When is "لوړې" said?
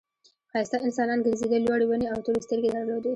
1.67-1.85